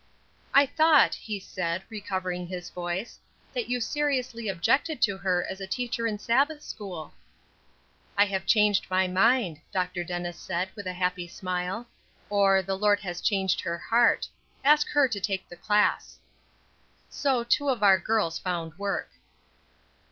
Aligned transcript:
"I 0.51 0.65
thought," 0.65 1.13
he 1.13 1.39
said, 1.39 1.83
recovering 1.87 2.47
his 2.47 2.71
voice, 2.71 3.19
"that 3.53 3.69
you 3.69 3.79
seriously 3.79 4.47
objected 4.49 4.99
to 5.03 5.15
her 5.19 5.45
as 5.47 5.61
a 5.61 5.67
teacher 5.67 6.07
in 6.07 6.17
Sabbath 6.17 6.63
school?" 6.63 7.13
"I 8.17 8.25
have 8.25 8.47
changed 8.47 8.87
my 8.89 9.07
mind," 9.07 9.61
Dr. 9.71 10.03
Dennis 10.03 10.39
said, 10.39 10.69
with 10.75 10.87
a 10.87 10.93
happy 10.93 11.27
smile, 11.27 11.85
"or, 12.31 12.63
the 12.63 12.75
Lord 12.79 12.99
has 13.01 13.21
changed 13.21 13.61
her 13.61 13.77
heart. 13.77 14.27
Ask 14.65 14.89
her 14.89 15.07
to 15.07 15.19
take 15.19 15.47
the 15.47 15.55
class." 15.55 16.17
So 17.07 17.43
two 17.43 17.69
of 17.69 17.83
our 17.83 17.99
girls 17.99 18.39
found 18.39 18.79
work. 18.79 19.11